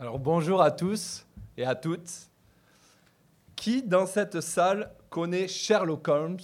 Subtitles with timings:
[0.00, 1.26] Alors bonjour à tous
[1.56, 2.30] et à toutes.
[3.56, 6.38] Qui dans cette salle connaît Sherlock Holmes,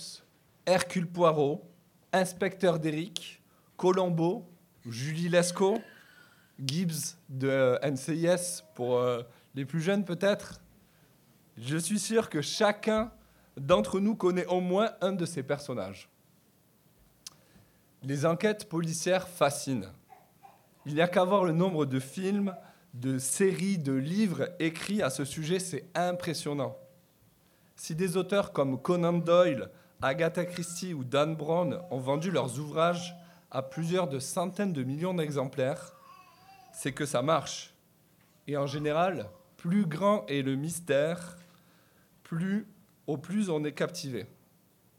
[0.67, 1.65] Hercule Poirot,
[2.13, 3.41] Inspecteur d'Eric,
[3.77, 4.45] Colombo,
[4.85, 5.81] Julie Lescaut,
[6.59, 9.23] Gibbs de NCIS pour euh,
[9.55, 10.61] les plus jeunes peut-être?
[11.57, 13.13] Je suis sûr que chacun
[13.57, 16.09] d'entre nous connaît au moins un de ces personnages.
[18.03, 19.93] Les enquêtes policières fascinent.
[20.87, 22.53] Il n'y a qu'à voir le nombre de films,
[22.95, 26.77] de séries, de livres écrits à ce sujet, c'est impressionnant.
[27.77, 33.17] Si des auteurs comme Conan Doyle, Agatha Christie ou Dan Brown ont vendu leurs ouvrages
[33.51, 35.95] à plusieurs de centaines de millions d'exemplaires,
[36.73, 37.75] c'est que ça marche.
[38.47, 41.39] Et en général, plus grand est le mystère,
[42.23, 42.67] plus
[43.07, 44.27] au plus on est captivé.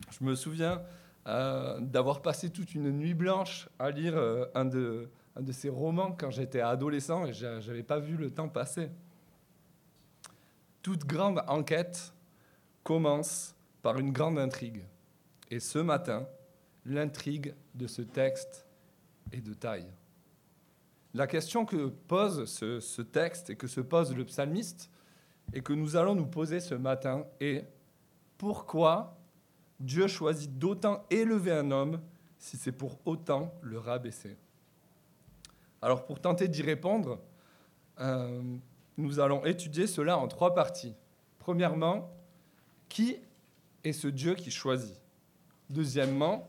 [0.09, 0.81] Je me souviens
[1.27, 6.11] euh, d'avoir passé toute une nuit blanche à lire euh, un de, de ces romans
[6.11, 8.89] quand j'étais adolescent et je n'avais pas vu le temps passer.
[10.81, 12.13] Toute grande enquête
[12.83, 14.85] commence par une grande intrigue.
[15.49, 16.27] Et ce matin,
[16.85, 18.65] l'intrigue de ce texte
[19.31, 19.87] est de taille.
[21.13, 24.89] La question que pose ce, texte et que se pose le psalmiste
[25.53, 27.65] et que nous allons nous poser ce matin est
[28.37, 29.17] pourquoi
[29.79, 32.01] Dieu choisit d'autant élever un homme
[32.37, 34.37] si c'est pour autant le rabaisser?
[35.85, 37.21] Alors pour tenter d'y répondre,
[37.99, 38.41] euh,
[38.97, 40.95] nous allons étudier cela en trois parties.
[41.37, 42.11] Premièrement,
[42.89, 43.17] qui
[43.83, 44.99] est ce Dieu qui choisit?
[45.69, 46.47] Deuxièmement,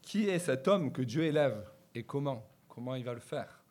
[0.00, 1.62] qui est cet homme que Dieu élève
[1.94, 2.48] et comment?
[2.70, 3.62] Comment il va le faire?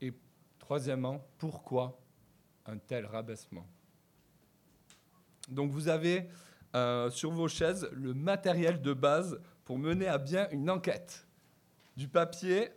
[0.00, 0.12] Et
[0.58, 2.00] troisièmement, pourquoi
[2.66, 3.68] un tel rabaissement?
[5.48, 6.28] Donc vous avez
[6.74, 11.28] euh, sur vos chaises le matériel de base pour mener à bien une enquête.
[11.96, 12.72] Du papier,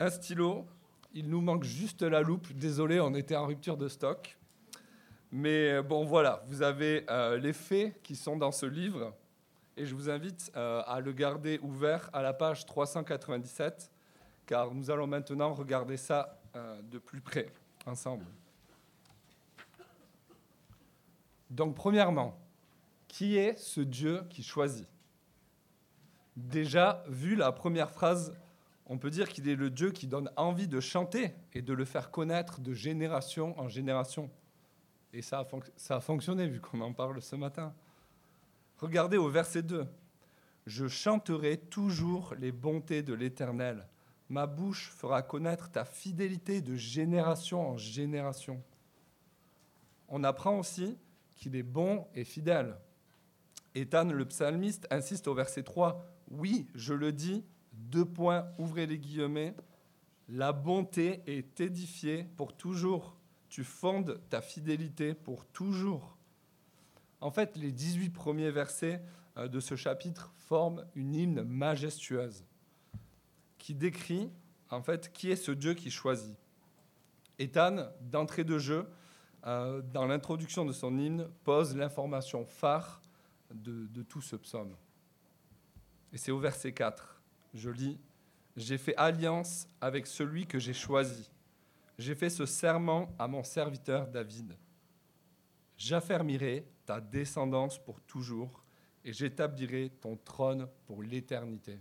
[0.00, 0.66] un stylo.
[1.14, 2.52] Il nous manque juste la loupe.
[2.52, 4.38] Désolé, on était en rupture de stock.
[5.30, 9.14] Mais euh, bon, voilà, vous avez euh, les faits qui sont dans ce livre.
[9.76, 13.90] Et je vous invite euh, à le garder ouvert à la page 397,
[14.44, 16.38] car nous allons maintenant regarder ça
[16.90, 17.48] de plus près,
[17.86, 18.26] ensemble.
[21.48, 22.38] Donc, premièrement,
[23.08, 24.86] qui est ce Dieu qui choisit?
[26.36, 28.34] Déjà, vu la première phrase
[28.92, 31.86] on peut dire qu'il est le Dieu qui donne envie de chanter et de le
[31.86, 34.30] faire connaître de génération en génération.
[35.14, 35.48] Et ça
[35.88, 37.72] a, fonctionné vu qu'on en parle ce matin.
[38.76, 39.86] Regardez au verset 2.
[40.66, 43.88] Je chanterai toujours les bontés de l'Éternel.
[44.28, 48.62] Ma bouche fera connaître ta fidélité de génération en génération.
[50.06, 50.98] On apprend aussi
[51.34, 52.76] qu'il est bon et fidèle.
[53.74, 56.04] Ethan, le psalmiste, insiste au verset 3.
[56.30, 57.42] Oui, je le dis,
[57.82, 59.54] deux points, ouvrez les guillemets.
[60.28, 63.18] La bonté est édifiée pour toujours.
[63.48, 66.16] Tu fondes ta fidélité pour toujours.
[67.20, 69.02] En fait, les 18 premiers versets
[69.36, 72.44] euh, de ce chapitre forment une hymne majestueuse
[73.58, 74.30] qui décrit
[74.70, 76.36] en fait qui est ce Dieu qui choisit.
[77.38, 78.88] Ethan, d'entrée de jeu,
[79.46, 83.02] euh, dans l'introduction de son hymne, pose l'information phare
[83.52, 84.74] de, de tout ce psaume.
[86.12, 87.11] Et c'est au verset 4
[87.54, 87.98] je lis,
[88.56, 91.30] J'ai fait alliance avec celui que j'ai choisi.
[91.98, 94.56] J'ai fait ce serment à mon serviteur David.
[95.76, 98.62] J'affermirai ta descendance pour toujours
[99.04, 101.78] et j'établirai ton trône pour l'éternité.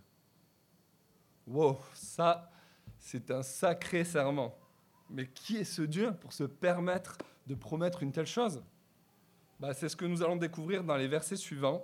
[1.45, 2.49] Wow, ça,
[2.97, 4.57] c'est un sacré serment.
[5.09, 7.17] Mais qui est ce Dieu pour se permettre
[7.47, 8.63] de promettre une telle chose?
[9.59, 11.83] Bah, C'est ce que nous allons découvrir dans les versets suivants.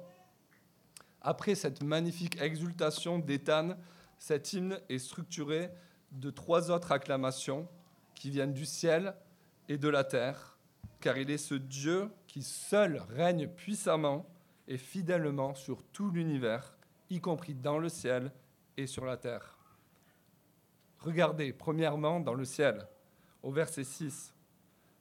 [1.21, 3.77] Après cette magnifique exultation d'Étan,
[4.17, 5.69] cet hymne est structuré
[6.11, 7.67] de trois autres acclamations
[8.15, 9.13] qui viennent du ciel
[9.69, 10.57] et de la terre,
[10.99, 14.25] car il est ce Dieu qui seul règne puissamment
[14.67, 16.75] et fidèlement sur tout l'univers,
[17.09, 18.31] y compris dans le ciel
[18.75, 19.57] et sur la terre.
[20.99, 22.87] Regardez, premièrement, dans le ciel,
[23.43, 24.33] au verset 6,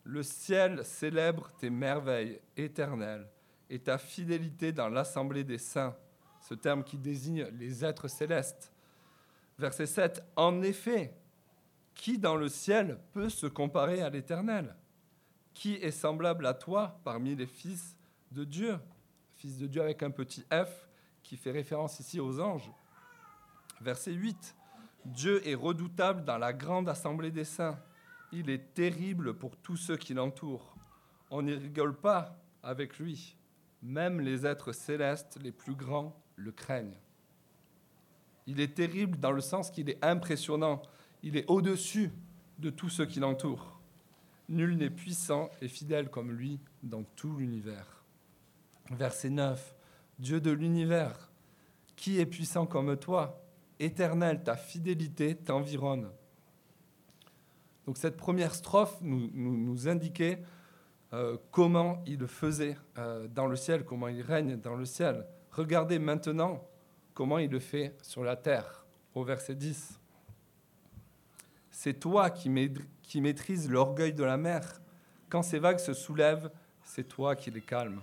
[0.05, 3.29] Le ciel célèbre tes merveilles éternelles
[3.71, 5.97] et ta fidélité dans l'assemblée des saints
[6.49, 8.73] ce terme qui désigne les êtres célestes.
[9.59, 11.13] Verset 7, En effet,
[11.95, 14.77] qui dans le ciel peut se comparer à l'Éternel?
[15.55, 17.97] Qui est semblable à toi parmi les fils
[18.31, 18.79] de Dieu?
[19.35, 20.87] Fils de Dieu avec un petit f
[21.25, 22.71] qui fait référence ici aux anges.
[23.81, 24.55] Verset 8,
[25.05, 27.79] Dieu est redoutable dans la grande assemblée des saints.
[28.31, 30.77] Il est terrible pour tous ceux qui l'entourent.
[31.31, 33.37] On n'y rigole pas avec lui.
[33.83, 36.99] Même les êtres célestes les plus grands le craignent.
[38.47, 40.83] Il est terrible dans le sens qu'il est impressionnant.
[41.23, 42.13] Il est au-dessus
[42.59, 43.81] de tous ceux qui l'entourent.
[44.49, 48.05] Nul n'est puissant et fidèle comme lui dans tout l'univers.
[48.91, 49.75] Verset 9.
[50.19, 51.31] Dieu de l'univers,
[51.97, 53.43] qui est puissant comme toi
[53.79, 56.11] Éternel, ta fidélité t'environne.
[57.87, 60.43] Donc cette première strophe nous, indiquait
[61.13, 65.27] euh, comment il faisait euh, dans le ciel, comment il règne dans le ciel.
[65.57, 66.63] Regardez maintenant
[67.15, 69.99] comment il le fait sur la terre, au verset 10.
[71.71, 72.51] C'est toi qui,
[73.21, 74.83] maîtrises l'orgueil de la mer.
[75.31, 76.51] Quand ces vagues se soulèvent,
[76.85, 78.03] c'est toi qui les calmes.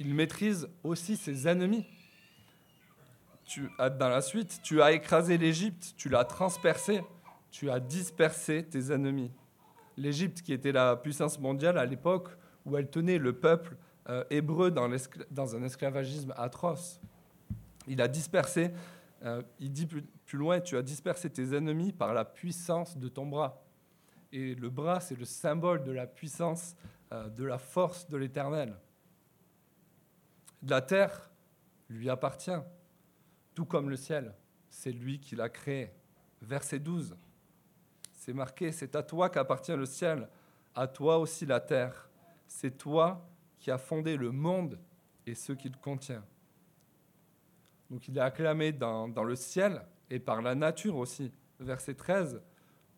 [0.00, 1.86] Il maîtrise aussi ses ennemis.
[3.44, 7.04] Tu, dans la suite, tu as écrasé l'Égypte, tu l'as transpercé,
[7.52, 9.30] tu as dispersé tes ennemis.
[9.96, 12.30] L'Égypte, qui était la puissance mondiale à l'époque
[12.66, 13.76] où elle tenait le peuple
[14.08, 14.90] euh, hébreu dans,
[15.30, 17.00] dans, un esclavagisme atroce.
[17.86, 18.72] Il a dispersé
[19.24, 23.26] euh, il dit plus, loin, tu as dispersé tes ennemis par la puissance de ton
[23.26, 23.64] bras.
[24.32, 26.74] Et le bras, c'est le symbole de la puissance,
[27.12, 28.74] euh, de la force de l'Éternel.
[30.62, 31.30] La terre
[31.88, 32.50] lui appartient,
[33.54, 34.34] tout comme le ciel.
[34.70, 35.92] C'est lui qui l'a créé.
[36.40, 37.16] Verset 12.
[38.12, 40.28] C'est marqué, c'est à toi qu'appartient le ciel,
[40.74, 42.08] à toi aussi la terre.
[42.48, 43.28] C'est toi
[43.62, 44.76] qui as fondé le monde
[45.24, 46.24] et ce qu'il contient.
[47.90, 51.32] Donc il est acclamé dans, le ciel et par la nature aussi.
[51.60, 52.42] Verset 13.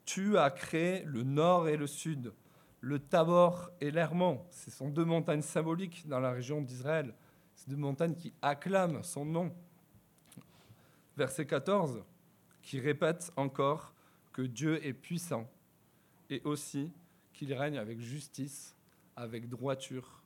[0.06, 2.32] Tu as créé le nord et le sud,
[2.81, 4.43] le Tabor et l'Hermon.
[4.50, 7.14] Ce sont deux montagnes symboliques dans la région d'Israël.
[7.55, 9.55] C'est deux montagnes qui acclament son nom.
[11.14, 12.02] Verset 14,
[12.62, 13.93] qui répète encore
[14.32, 15.46] que Dieu est puissant
[16.31, 16.90] et aussi
[17.34, 18.75] qu'il règne avec justice,
[19.14, 20.24] avec droiture,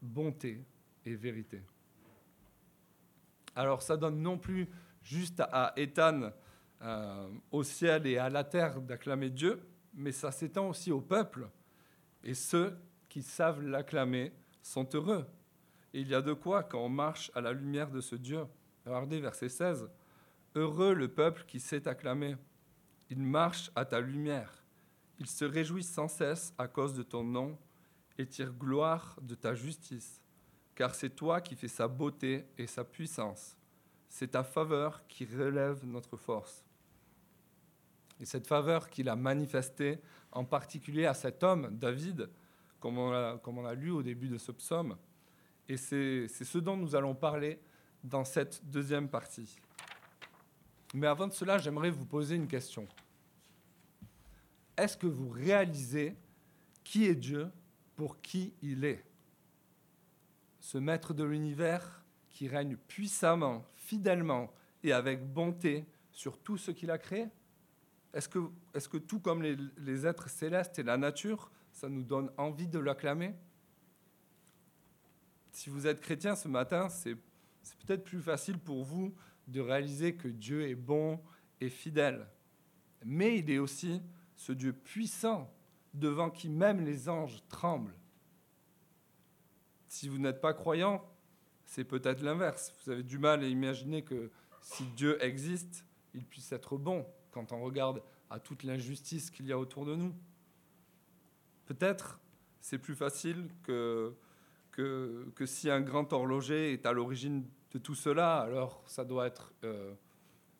[0.00, 0.64] bonté
[1.04, 1.62] et vérité.
[3.54, 4.68] Alors ça donne non plus
[5.02, 6.30] juste à Ethan
[6.82, 9.60] euh, au ciel et à la terre d'acclamer Dieu,
[9.94, 11.48] mais ça s'étend aussi au peuple.
[12.22, 12.76] Et ceux
[13.08, 14.32] qui savent l'acclamer
[14.62, 15.26] sont heureux.
[15.92, 18.44] Et il y a de quoi quand on marche à la lumière de ce Dieu.
[18.86, 19.90] Regardez verset 16.
[20.54, 22.36] Heureux le peuple qui sait acclamer.
[23.08, 24.64] Il marche à ta lumière.
[25.18, 27.58] Il se réjouit sans cesse à cause de ton nom
[28.20, 30.20] et tire gloire de ta justice
[30.80, 33.54] car c'est toi qui fais sa beauté et sa puissance.
[34.08, 36.64] C'est ta faveur qui relève notre force.
[38.18, 39.98] Et cette faveur qu'il a manifestée
[40.32, 42.30] en particulier à cet homme, David,
[42.78, 43.12] comme on
[43.66, 44.96] a, lu au début de ce psaume.
[45.68, 47.60] Et c'est ce dont nous allons parler
[48.02, 49.58] dans cette deuxième partie.
[50.94, 52.88] Mais avant de cela, j'aimerais vous poser une question.
[54.78, 56.16] Est-ce que vous réalisez
[56.82, 57.50] qui est Dieu
[58.00, 59.04] pour qui il est
[60.58, 66.90] ce maître de l'univers qui règne puissamment, fidèlement et avec bonté sur tout ce qu'il
[66.90, 67.28] a créé
[68.14, 68.38] Est-ce que,
[68.72, 72.68] est que, tout comme les, les, êtres célestes et la nature, ça nous donne envie
[72.68, 73.34] de l'acclamer?
[75.52, 77.18] Si vous êtes chrétien ce matin, c'est
[77.84, 79.14] peut-être plus facile pour vous
[79.46, 81.20] de réaliser que Dieu est bon
[81.60, 82.26] et fidèle.
[83.04, 84.00] Mais il est aussi
[84.36, 85.54] ce Dieu puissant
[85.94, 87.94] devant qui même les anges tremblent.
[89.88, 91.04] Si vous n'êtes pas croyant,
[91.64, 92.72] c'est peut-être l'inverse.
[92.84, 97.52] Vous avez du mal à imaginer que si Dieu existe, il puisse être bon quand
[97.52, 100.14] on regarde à toute l'injustice qu'il y a autour de nous.
[101.66, 102.20] Peut-être
[102.60, 104.14] c'est plus facile que,
[104.72, 109.52] que, si un grand horloger est à l'origine de tout cela, alors ça doit être,
[109.64, 109.94] euh,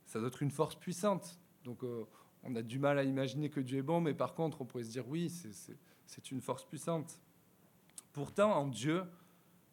[0.06, 1.38] ça doit être une force puissante.
[1.64, 2.04] Donc euh,
[2.42, 4.84] on a du mal à imaginer que Dieu est bon, mais par contre on pourrait
[4.84, 5.30] se dire oui,
[6.06, 7.18] c'est une force puissante.
[8.12, 9.04] Pourtant en Dieu,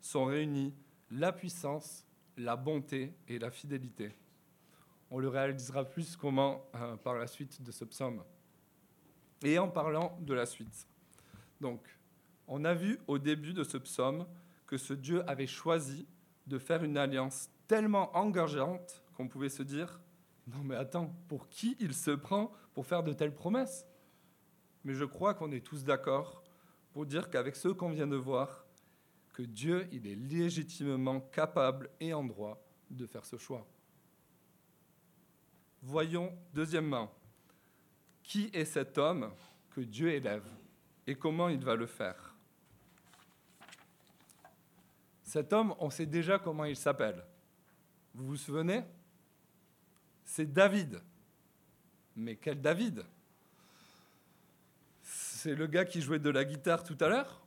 [0.02, 0.74] sont réunis
[1.12, 2.06] la puissance,
[2.38, 4.16] la bonté et la fidélité.
[5.10, 8.24] On le réalisera plus comment euh, par la suite de ce psaume.
[9.44, 10.88] Et en parlant de la suite.
[11.62, 11.82] Donc,
[12.48, 14.26] on a vu au début de ce psaume
[14.66, 16.08] que ce Dieu avait choisi
[16.46, 20.00] de faire une alliance tellement engageante qu'on pouvait se dire
[20.48, 23.86] non mais attends, pour qui il se prend pour faire de telles promesses?
[24.84, 26.44] Mais je crois qu'on est tous d'accord
[26.94, 28.66] pour dire qu'avec ce qu'on vient de voir,
[29.34, 33.68] que Dieu, il est légitimement capable et en droit de faire ce choix.
[35.84, 37.14] Voyons deuxièmement,
[38.24, 39.32] qui est cet homme
[39.70, 40.48] que Dieu élève
[41.06, 42.36] et comment il va le faire?
[45.24, 47.24] Cet homme, on sait déjà comment il s'appelle.
[48.16, 48.84] Vous vous souvenez?
[50.28, 51.02] C'est David.
[52.18, 53.06] Mais quel David?
[55.02, 57.42] C'est le gars qui jouait de la guitare tout à l'heure?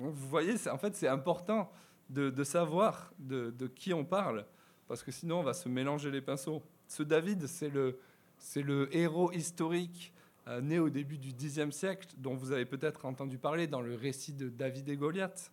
[0.00, 1.70] Vous voyez, en fait, c'est important
[2.10, 4.44] de, savoir de, qui on parle,
[4.88, 6.62] parce que sinon, on va se mélanger les pinceaux.
[6.88, 10.12] Ce David, c'est le, héros historique
[10.48, 13.94] euh, né au début du Xe siècle, dont vous avez peut-être entendu parler dans le
[13.94, 15.52] récit de David et Goliath.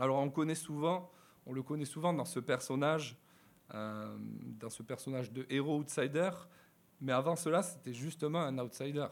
[0.00, 1.10] Alors on connaît souvent,
[1.46, 3.16] on le connaît souvent dans ce personnage,
[3.72, 6.30] dans ce personnage de héros outsider,
[7.00, 9.08] mais avant cela, c'était justement un outsider.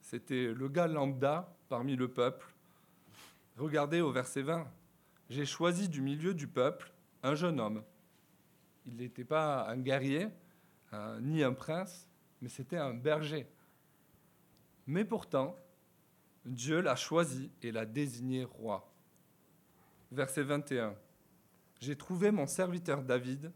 [0.00, 2.46] C'était le gars lambda parmi le peuple.
[3.56, 4.70] Regardez au verset 20.
[5.28, 7.82] J'ai choisi du milieu du peuple un jeune homme.
[8.84, 10.28] Il n'était pas un guerrier,
[10.92, 12.08] euh, ni un prince,
[12.40, 13.48] mais c'était un berger.
[14.86, 15.58] Mais pourtant,
[16.44, 18.88] Dieu l'a choisi et l'a désigné roi.
[20.12, 20.94] Verset 21.
[21.80, 23.50] J'ai trouvé mon serviteur David,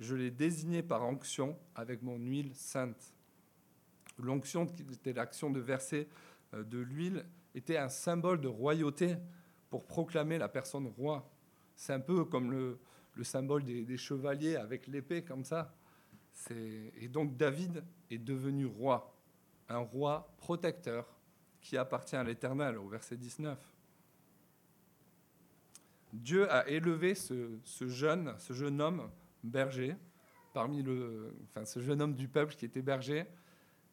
[0.00, 3.14] je l'ai désigné par onction avec mon huile sainte.
[4.18, 6.08] L'onction, qui était l'action de verser
[6.54, 7.24] euh, de l'huile,
[7.54, 9.16] était un symbole de royauté
[9.70, 11.28] pour proclamer la personne roi.
[11.76, 12.78] C'est un peu comme le,
[13.22, 15.74] symbole des, chevaliers avec l'épée, comme ça.
[16.50, 19.16] Et donc David est devenu roi,
[19.68, 21.06] un roi protecteur
[21.60, 23.58] qui appartient à l'Éternel, au verset 19.
[26.12, 29.10] Dieu a élevé ce, jeune, ce jeune homme
[29.44, 29.96] berger,
[30.52, 33.26] parmi le, enfin, ce jeune homme du peuple qui était berger,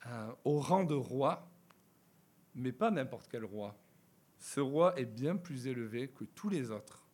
[0.07, 1.49] euh, au rang de roi,
[2.55, 3.75] mais pas n'importe quel roi.
[4.39, 7.05] Ce roi est bien plus élevé que tous les autres.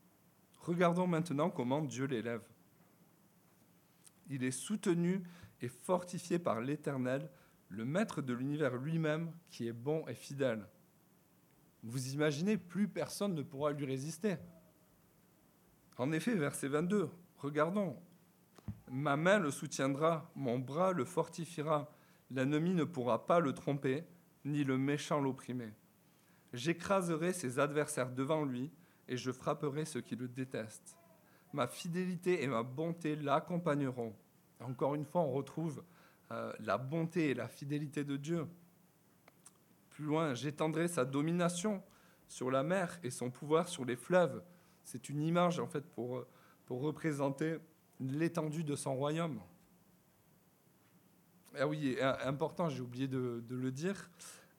[0.59, 2.43] Regardons maintenant comment Dieu l'élève.
[4.29, 5.23] Il est soutenu
[5.61, 7.29] et fortifié par l'Éternel,
[7.69, 10.65] le Maître de l'univers lui-même, qui est bon et fidèle.
[11.83, 14.35] Vous imaginez, plus personne ne pourra lui résister.
[15.97, 17.97] En effet, verset 22, regardons.
[18.89, 21.91] Ma main le soutiendra, mon bras le fortifiera.
[22.31, 24.05] L'ennemi ne pourra pas le tromper,
[24.45, 25.73] ni le méchant l'opprimer.
[26.53, 28.71] J'écraserai ses adversaires devant lui,
[29.07, 30.97] et je frapperai ceux qui le détestent.
[31.53, 34.15] Ma fidélité et ma bonté l'accompagneront.
[34.59, 35.83] Encore une fois, on retrouve
[36.31, 38.47] euh, la bonté et la fidélité de Dieu.
[39.89, 41.81] Plus loin, j'étendrai sa domination
[42.27, 44.43] sur la mer et son pouvoir sur les fleuves.
[44.83, 46.25] C'est une image en fait pour,
[46.65, 47.57] pour représenter
[47.99, 49.39] l'étendue de son royaume.
[51.57, 54.09] Ah oui, important, j'ai oublié de, le dire,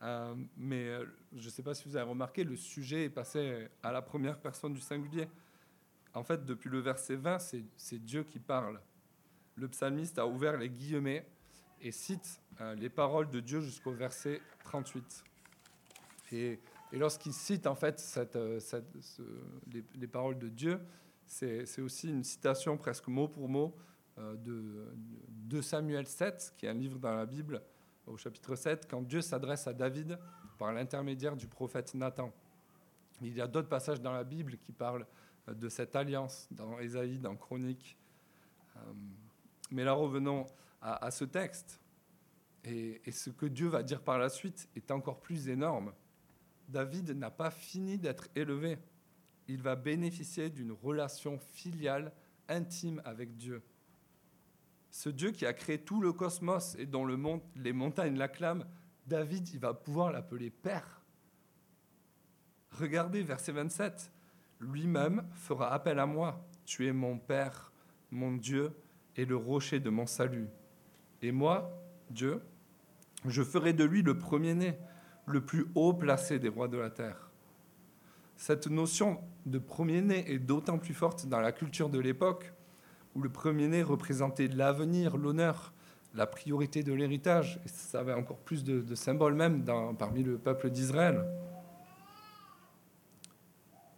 [0.02, 1.04] euh, mais euh,
[1.37, 4.40] je ne sais pas si vous avez remarqué, le sujet est passé à la première
[4.40, 5.28] personne du singulier.
[6.14, 7.38] En fait, depuis le verset 20,
[7.76, 8.80] c'est Dieu qui parle.
[9.54, 11.25] Le psalmiste a ouvert les guillemets
[11.80, 15.25] et cite euh, les paroles de Dieu jusqu'au verset 38.
[16.33, 16.59] Et
[16.92, 18.02] et lorsqu'il cite en fait
[18.35, 18.61] euh,
[19.95, 20.80] les, paroles de Dieu,
[21.28, 23.76] c'est aussi une citation presque mot pour mot
[24.18, 27.62] euh, de, Samuel 7, qui est un livre dans la Bible,
[28.06, 30.18] au chapitre 7, quand Dieu s'adresse à David
[30.58, 32.32] par l'intermédiaire du prophète Nathan.
[33.20, 35.06] Il y a d'autres passages dans la Bible qui parlent
[35.49, 37.97] euh, de cette alliance, dans Ésaïe, dans Chronique.
[39.73, 40.47] Mais là, revenons
[40.80, 41.80] à, ce texte.
[42.62, 45.92] et ce que Dieu va dire par la suite est encore plus énorme.
[46.68, 48.78] David n'a pas fini d'être élevé.
[49.49, 52.12] Il va bénéficier d'une relation filiale
[52.49, 53.62] intime avec Dieu.
[54.90, 57.19] Ce Dieu qui a créé tout le cosmos et dont le
[57.57, 58.64] les montagnes l'acclament,
[59.07, 61.02] David, il va pouvoir l'appeler Père.
[62.73, 64.12] Regardez verset 27.
[64.61, 66.47] Lui-même fera appel à moi.
[66.64, 67.73] Tu es mon Père,
[68.11, 68.73] mon Dieu
[69.17, 70.49] et le rocher de mon salut.
[71.23, 71.71] Et moi,
[72.11, 72.43] Dieu,
[73.26, 74.78] je ferai de lui le premier-né
[75.26, 77.27] le plus haut placé des rois de la terre.
[78.38, 82.52] Cette notion de premier-né est d'autant plus forte dans la culture de l'époque,
[83.16, 85.75] où le premier-né représentait l'avenir, l'honneur,
[86.14, 89.64] la priorité de l'héritage, et ça avait encore plus de, symboles même
[89.99, 91.26] parmi le peuple d'Israël.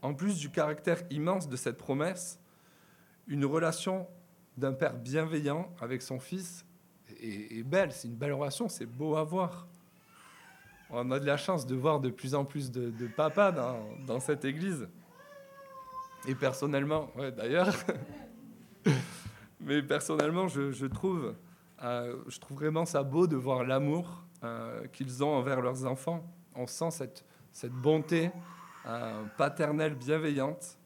[0.01, 2.41] En plus du caractère immense de cette promesse,
[3.29, 4.09] une relation
[4.57, 6.65] d'un père bienveillant avec son fils
[7.21, 9.69] est, est belle, c'est une belle relation, c'est beau à voir
[10.93, 14.45] on a de la chance de voir de plus en plus de, papas dans, cette
[14.45, 14.89] église.
[16.27, 17.73] Et personnellement, d'ailleurs,
[19.61, 21.35] mais personnellement, je, trouve,
[21.83, 26.25] euh, je trouve vraiment ça beau de voir l'amour euh, qu'ils ont envers leurs enfants.
[26.55, 28.31] On sent cette, cette bonté
[28.87, 30.79] euh, paternelle bienveillante,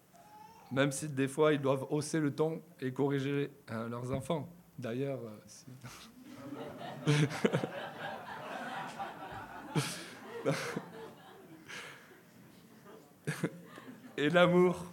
[0.70, 3.50] même si des fois ils doivent hausser le ton et corriger
[3.90, 4.48] leurs enfants.
[4.78, 5.20] D'ailleurs,
[14.16, 14.84] et l'amour.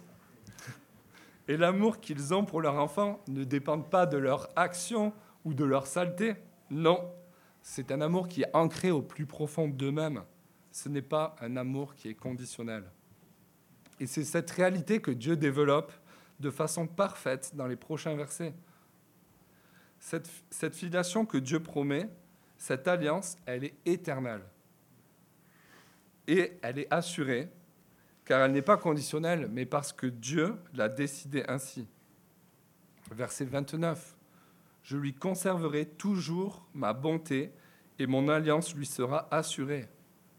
[1.48, 5.12] Et l'amour qu'ils ont pour leur enfant ne dépend pas de leur action
[5.44, 6.34] ou de leur saleté.
[6.70, 7.12] Non,
[7.60, 10.22] c'est un amour qui est ancré au plus profond d'eux-mêmes.
[10.70, 12.84] Ce n'est pas un amour qui est conditionnel.
[14.00, 15.92] Et c'est cette réalité que Dieu développe
[16.40, 18.54] de façon parfaite dans les prochains versets.
[20.00, 22.08] Cette, cette filiation que Dieu promet,
[22.58, 24.42] Cette alliance, elle est éternelle.
[26.28, 27.48] Et elle est assurée,
[28.24, 31.86] car elle n'est pas conditionnelle, mais parce que Dieu l'a décidé ainsi.
[33.10, 34.16] Verset 29.
[34.82, 37.52] Je lui conserverai toujours ma bonté
[37.98, 39.88] et mon alliance lui sera assurée.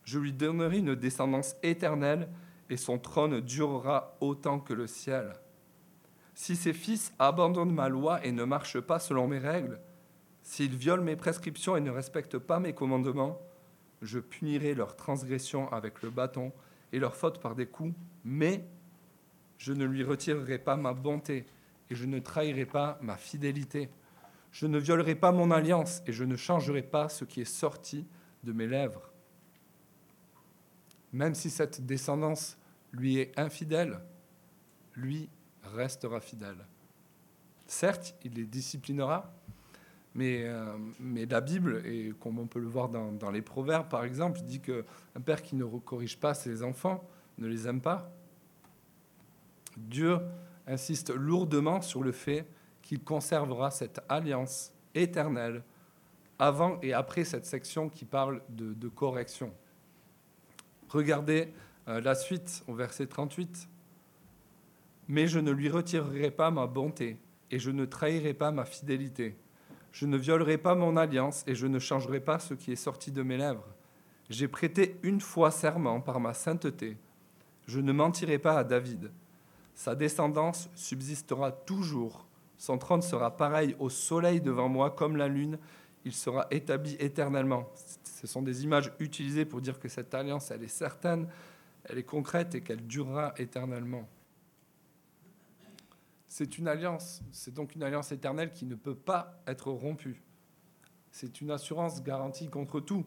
[0.03, 2.27] Je lui donnerai une descendance éternelle
[2.69, 5.33] et son trône durera autant que le ciel.
[6.35, 9.79] Si ses fils abandonnent ma loi et ne marchent pas selon mes règles,
[10.41, 13.39] s'ils violent mes prescriptions et ne respectent pas mes commandements,
[14.03, 16.51] je punirai leur transgression avec le bâton
[16.91, 17.93] et leur faute par des coups,
[18.23, 18.65] mais
[19.57, 21.45] je ne lui retirerai pas ma bonté
[21.89, 23.89] et je ne trahirai pas ma fidélité.
[24.51, 28.05] Je ne violerai pas mon alliance et je ne changerai pas ce qui est sorti
[28.43, 29.11] de mes lèvres.
[31.11, 32.57] Même si cette descendance
[32.91, 33.99] lui est infidèle,
[34.95, 35.29] lui
[35.63, 36.65] restera fidèle.
[37.65, 39.33] Certes, il les disciplinera,
[40.15, 44.03] mais, euh, mais la Bible, et comme on peut le voir dans, les Proverbes par
[44.03, 47.03] exemple, dit qu'un père qui ne corrige pas ses enfants
[47.37, 48.11] ne les aime pas.
[49.75, 50.19] Dieu
[50.67, 52.45] insiste lourdement sur le fait
[52.81, 55.63] qu'il conservera cette alliance éternelle
[56.37, 59.51] avant et après cette section qui parle de, de correction.
[60.89, 61.51] Regardez
[61.87, 63.67] euh, la suite au verset 38.
[65.07, 67.17] Mais je ne lui retirerai pas ma bonté
[67.51, 69.35] et je ne trahirai pas ma fidélité.
[69.93, 73.11] Je ne violerai pas mon alliance et je ne changerai pas ce qui est sorti
[73.11, 73.67] de mes lèvres.
[74.29, 76.97] J'ai prêté une fois serment par ma sainteté.
[77.67, 79.11] Je ne mentirai pas à David.
[79.75, 82.25] Sa descendance subsistera toujours.
[82.57, 85.59] Son trône sera pareil au soleil devant moi comme la lune.
[86.05, 87.69] Il sera établi éternellement.
[88.03, 91.27] Ce sont des images utilisées pour dire que cette alliance, elle est certaine,
[91.85, 94.07] elle est concrète et qu'elle durera éternellement.
[96.35, 100.23] C'est une alliance, c'est donc une alliance éternelle qui ne peut pas être rompue.
[101.11, 103.05] C'est une assurance garantie contre tout.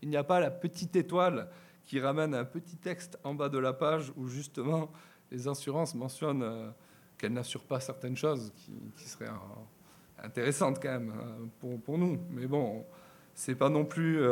[0.00, 1.50] Il n'y a pas la petite étoile
[1.84, 4.92] qui ramène un petit texte en bas de la page où justement
[5.32, 6.70] les assurances mentionnent euh,
[7.18, 11.12] qu'elles n'assurent pas certaines choses qui, seraient euh, intéressantes quand même
[11.60, 12.16] euh, pour, nous.
[12.30, 12.86] Mais bon,
[13.34, 14.22] c'est pas non plus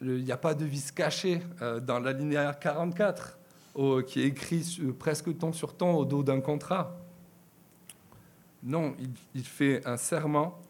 [0.00, 1.40] il n'y a pas de vis caché
[1.82, 3.38] dans la linéaire 44
[4.08, 6.98] qui est écrit presque ton sur ton au dos d'un contrat.
[8.62, 8.94] Non,
[9.34, 10.60] il, fait un serment.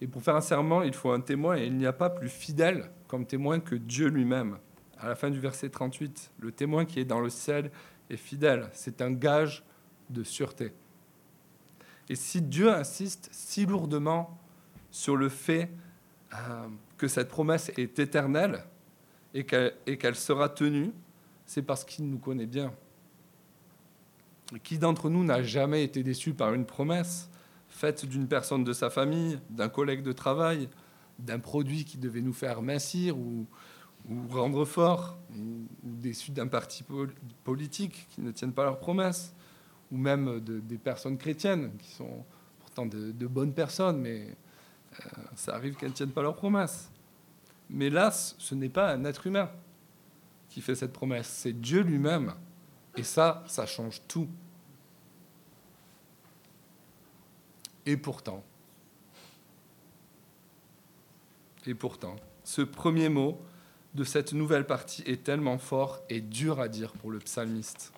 [0.00, 1.56] Et pour faire un serment, il faut un témoin.
[1.56, 4.58] Et il n'y a pas plus fidèle comme témoin que Dieu lui-même.
[4.98, 7.70] À la fin du verset 38, le témoin qui est dans le ciel
[8.10, 8.68] est fidèle.
[8.72, 9.64] C'est un gage
[10.10, 10.72] de sûreté.
[12.08, 14.38] Et si Dieu insiste si lourdement
[14.90, 15.70] sur le fait
[16.32, 18.64] euh, que cette promesse est éternelle,
[19.36, 19.44] et
[19.98, 20.92] qu'elle sera tenue,
[21.44, 22.72] c'est parce qu'il nous connaît bien.
[24.62, 27.28] Qui d'entre nous n'a jamais été déçu par une promesse
[27.76, 30.68] faite d'une personne de sa famille, d'un collègue de travail,
[31.18, 33.46] d'un produit qui devait nous faire mincir ou,
[34.30, 36.84] rendre fort, ou déçu d'un parti
[37.44, 39.34] politique qui ne tiennent pas leurs promesses,
[39.90, 42.24] ou même des personnes chrétiennes qui sont
[42.60, 44.36] pourtant de, bonnes personnes, mais
[44.92, 46.90] euh, ça arrive qu'elles ne tiennent pas leurs promesses.
[47.68, 49.50] Mais là, ce n'est pas un être humain
[50.48, 52.32] qui fait cette promesse, c'est Dieu lui-même.
[52.96, 54.28] Et ça, ça change tout.
[57.86, 58.44] Et pourtant,
[61.66, 61.74] et
[62.44, 63.40] ce premier mot
[63.94, 67.92] de cette nouvelle partie est tellement fort et dur à dire pour le psalmiste.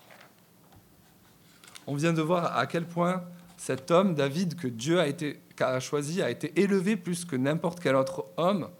[1.86, 3.24] On vient de voir à quel point
[3.56, 5.40] cet homme, David, que Dieu a, été,
[5.80, 8.70] choisi, a été élevé plus que n'importe quel autre homme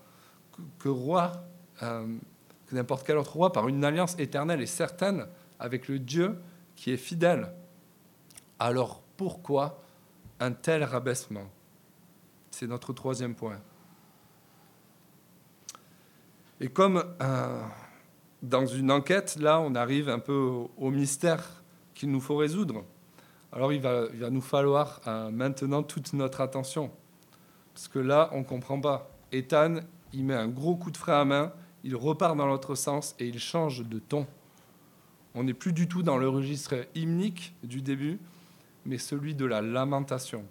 [0.79, 1.33] que roi,
[1.83, 2.07] euh,
[2.67, 5.27] que n'importe quel autre roi, par une alliance éternelle et certaine
[5.59, 6.39] avec le Dieu
[6.77, 7.53] qui est fidèle.
[8.59, 9.83] Alors pourquoi
[10.41, 11.51] un tel rabaissement
[12.51, 13.61] C'est notre troisième point.
[16.61, 17.63] Et comme euh,
[18.43, 21.63] dans une enquête, là, on arrive un peu au, mystère
[21.95, 22.85] qu'il nous faut résoudre.
[23.53, 26.91] Alors il va, il va nous falloir euh, maintenant toute notre attention.
[27.75, 29.11] Parce que là, on ne comprend pas.
[29.31, 29.77] Ethan,
[30.13, 31.53] il met un gros coup de frein à main,
[31.85, 34.27] il repart dans l'autre sens et il change de ton.
[35.35, 38.19] On n'est plus du tout dans le registre hymnique du début,
[38.89, 40.45] mais celui de la lamentation.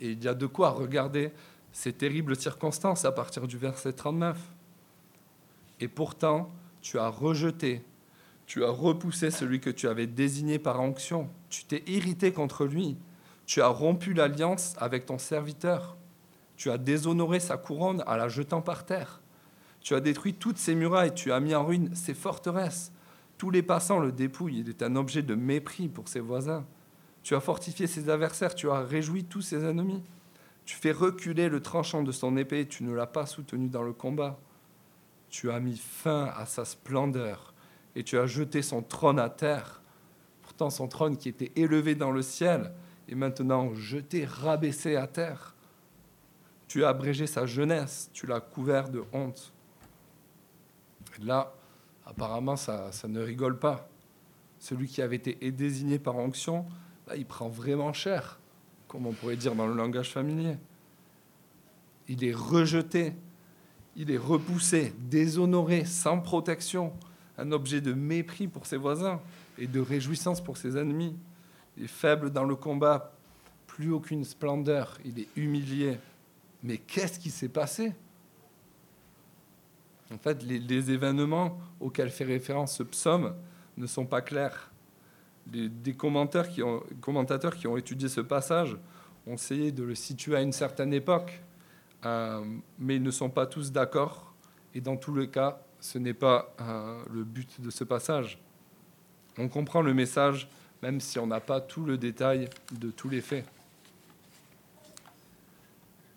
[0.00, 1.32] Et il y a de quoi regarder
[1.72, 4.38] ces terribles circonstances à partir du verset 39.
[5.80, 6.48] Et pourtant,
[6.80, 7.82] tu as rejeté,
[8.46, 12.96] tu as repoussé celui que tu avais désigné par onction, tu t'es irrité contre lui,
[13.46, 15.96] tu as rompu l'alliance avec ton serviteur.
[16.56, 19.20] Tu as déshonoré sa couronne en la jetant par terre.
[19.80, 22.92] Tu as détruit toutes ses murailles, tu as mis en ruine ses forteresses.
[23.36, 26.64] Tous les passants le dépouillent, il est un objet de mépris pour ses voisins.
[27.22, 30.02] Tu as fortifié ses adversaires, tu as réjoui tous ses ennemis.
[30.64, 33.92] Tu fais reculer le tranchant de son épée, tu ne l'as pas soutenu dans le
[33.92, 34.38] combat.
[35.28, 37.54] Tu as mis fin à sa splendeur
[37.94, 39.82] et tu as jeté son trône à terre.
[40.42, 42.72] Pourtant son trône qui était élevé dans le ciel
[43.08, 45.54] est maintenant jeté, rabaissé à terre.
[46.68, 49.52] Tu as abrégé sa jeunesse, tu l'as couvert de honte.
[51.20, 51.52] là,
[52.06, 53.88] apparemment, ça, ça, ne rigole pas.
[54.58, 56.66] Celui qui avait été désigné par onction,
[57.16, 58.38] il prend vraiment cher
[58.92, 60.58] comme on pourrait dire dans le langage familier.
[62.08, 63.14] Il est rejeté,
[63.96, 66.92] il est repoussé, déshonoré, sans protection,
[67.38, 69.18] un objet de mépris pour ses voisins
[69.56, 71.16] et de réjouissance pour ses ennemis.
[71.78, 73.14] Il est faible dans le combat,
[73.66, 75.96] plus aucune splendeur, il est humilié.
[76.62, 77.94] Mais qu'est-ce qui s'est passé?
[80.12, 83.34] En fait, les, les, événements auxquels fait référence ce psaume
[83.78, 84.71] ne sont pas clairs
[85.46, 88.76] des commentateurs qui, ont, qui étudié ce passage
[89.26, 91.42] ont essayé de le situer à une certaine époque,
[92.04, 92.44] euh,
[92.78, 94.34] mais ils ne sont pas tous d'accord.
[94.74, 98.38] Et dans tous les cas, ce n'est pas euh, le but de ce passage.
[99.38, 100.48] On comprend le message
[100.82, 103.46] même si on n'a pas tout le détail de tous les faits.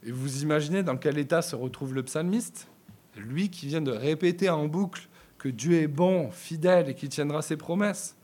[0.03, 2.67] Et vous imaginez dans quel état se retrouve le psalmiste?
[3.15, 5.07] Lui qui vient de répéter en boucle
[5.37, 8.15] que Dieu est bon, fidèle et qu'il tiendra ses promesses.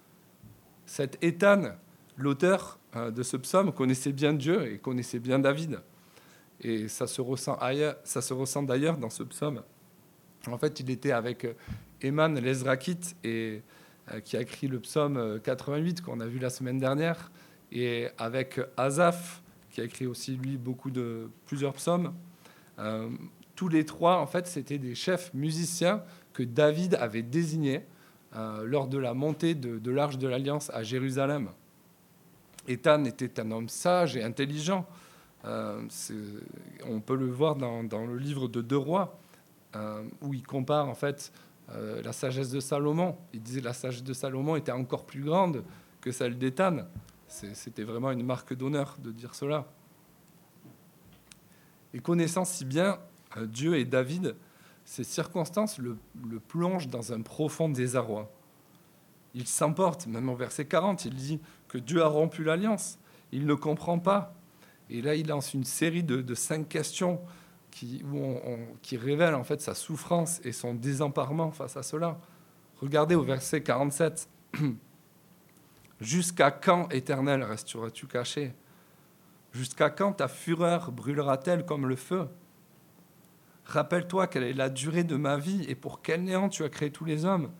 [0.91, 1.77] Cet Étan,
[2.17, 5.79] l'auteur euh, de ce psaume, connaissait bien Dieu et connaissait bien David.
[6.59, 9.61] Et ça se ressent, d'ailleurs dans ce psaume.
[10.47, 11.53] En fait, il était avec euh,
[12.03, 13.61] Eman l'Ezrakite, euh,
[14.25, 17.31] qui a écrit le psaume 88 qu'on a vu la semaine dernière,
[17.71, 22.13] et avec Asaph, qui a écrit aussi lui beaucoup de plusieurs psaumes.
[23.55, 27.85] tous les trois, en fait, c'était des chefs musiciens que David avait désignés
[28.33, 31.49] euh, lors de la montée de, l'Arche de l'Alliance à Jérusalem.
[32.65, 34.85] Ethan était un homme sage et intelligent.
[35.43, 35.81] Euh,
[36.87, 39.19] on peut le voir dans, le livre de Deux Rois,
[39.75, 41.31] euh, où il compare en fait
[42.03, 43.15] la sagesse de Salomon.
[43.33, 45.63] Il disait la sagesse de Salomon était encore plus grande
[46.01, 46.85] que celle d'Ethan.
[47.27, 49.65] C'était vraiment une marque d'honneur de dire cela.
[51.93, 52.99] Et connaissant si bien
[53.37, 54.35] Dieu et David,
[54.85, 55.97] ces circonstances le,
[56.47, 58.31] plongent dans un profond désarroi.
[59.33, 62.99] Il s'emporte, même en verset 40, il dit que Dieu a rompu l'alliance.
[63.31, 64.35] Il ne comprend pas.
[64.89, 67.21] Et là, il lance une série de, cinq questions
[67.69, 68.03] qui,
[68.81, 72.19] qui révèlent en fait sa souffrance et son désemparement face à cela.
[72.81, 74.27] Regardez au verset 47.
[76.01, 78.53] Jusqu'à quand, Éternel, resteras-tu caché?
[79.51, 82.27] Jusqu'à quand ta fureur brûlera-t-elle comme le feu?
[83.65, 86.91] Rappelle-toi quelle est la durée de ma vie et pour quel néant tu as créé
[86.91, 87.51] tous les hommes.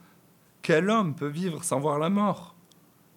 [0.62, 2.56] Quel homme peut vivre sans voir la mort?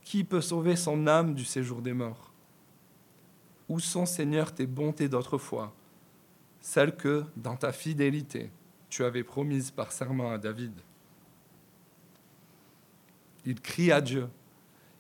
[0.02, 2.32] Qui peut sauver son âme du séjour des morts?
[3.68, 5.74] Où sont, Seigneur, tes bontés d'autrefois,
[6.60, 8.50] celles que, dans ta fidélité,
[8.88, 10.72] tu avais promises par serment à David
[13.44, 14.28] Il crie à Dieu,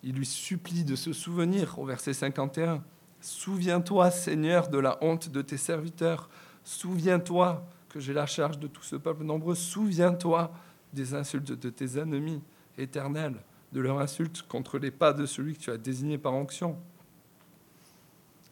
[0.02, 2.84] il lui supplie de se souvenir au verset 51.
[3.22, 6.28] Souviens-toi, Seigneur, de la honte de tes serviteurs.
[6.64, 9.54] Souviens-toi que j'ai la charge de tout ce peuple nombreux.
[9.54, 10.52] Souviens-toi
[10.92, 12.42] des insultes de tes ennemis
[12.78, 13.36] éternels,
[13.72, 16.78] de leurs insultes contre les pas de celui que tu as désigné par onction.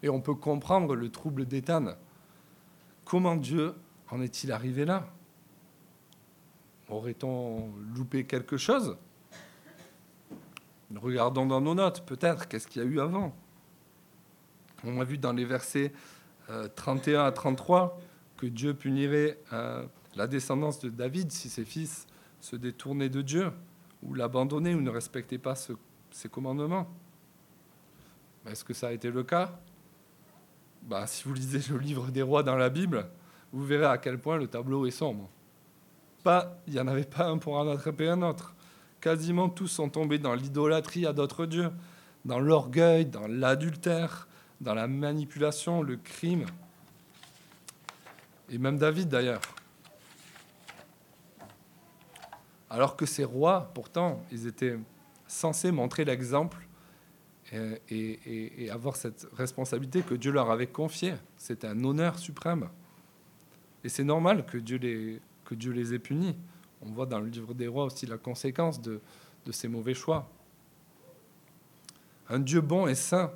[0.03, 1.95] Et on peut comprendre le trouble d'Étan.
[3.05, 3.75] Comment Dieu
[4.11, 5.07] en est-il arrivé là?
[6.89, 8.97] Aurait-on loupé quelque chose?
[10.95, 13.35] Regardons dans nos notes, peut-être, qu'est-ce qu'il y a eu avant?
[14.85, 15.93] On a vu dans les versets
[16.77, 17.99] 31 euh, à 33
[18.37, 19.85] que Dieu punirait euh,
[20.17, 22.07] la descendance de David si ses fils
[22.41, 23.53] se détournaient de Dieu
[24.03, 26.89] ou l'abandonnaient ou ne respectaient pas ses commandements.
[28.47, 29.59] Est-ce que ça a été le cas?
[30.83, 33.09] Bah, Si vous lisez le livre des rois dans la Bible,
[33.53, 35.31] vous verrez à quel point le tableau est sombre.
[36.67, 38.55] Il n'y en avait pas un pour en attraper un autre.
[39.01, 41.71] Quasiment tous sont tombés dans l'idolâtrie à d'autres dieux,
[42.25, 44.29] dans l'orgueil, dans l'adultère,
[44.63, 46.47] dans la manipulation, le crime,
[48.49, 49.43] et même David d'ailleurs.
[52.71, 54.79] Alors que ces rois, pourtant, ils étaient
[55.27, 56.59] censés montrer l'exemple
[57.91, 61.15] et, avoir cette responsabilité que Dieu leur avait confiée.
[61.37, 62.69] C'était un honneur suprême.
[63.85, 66.37] Et c'est normal que Dieu, les, ait punis.
[66.81, 69.01] On voit dans le livre des rois aussi la conséquence de
[69.51, 70.31] ces mauvais choix.
[72.31, 73.33] Un Dieu bon et saint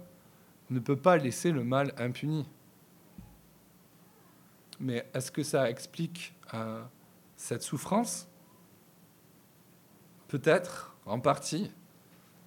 [0.70, 2.46] ne peut pas laisser le mal impuni.
[4.80, 6.82] Mais est-ce que ça explique euh,
[7.36, 8.28] cette souffrance?
[10.28, 11.70] Peut-être, en partie.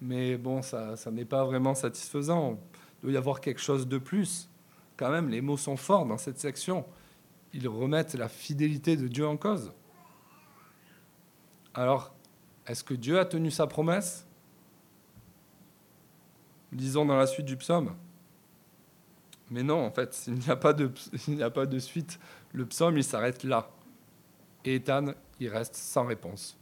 [0.00, 2.58] Mais bon, ça, ça n'est pas vraiment satisfaisant.
[2.98, 4.48] Il doit y avoir quelque chose de plus.
[4.96, 6.84] quand même, les mots sont forts dans cette section.
[7.52, 9.72] Ils remettent la fidélité de Dieu en cause.
[11.72, 12.14] Alors,
[12.66, 14.26] est-ce que Dieu a tenu sa promesse?
[16.72, 17.96] Lisons dans la suite du psaume.
[19.50, 22.18] Mais non, en fait, il n'y a, pas de, suite.
[22.52, 23.70] Le psaume, il s'arrête là.
[24.64, 26.56] Et Ethan, il reste sans réponse.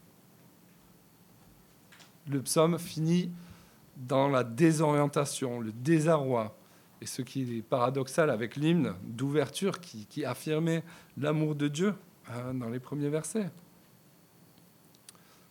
[2.28, 3.30] Le psaume finit
[3.96, 6.56] dans la désorientation, le désarroi.
[7.00, 10.82] Et ce qui est paradoxal avec l'hymne d'ouverture qui, qui, affirmait
[11.16, 11.94] l'amour de Dieu
[12.28, 13.50] hein, dans les premiers versets.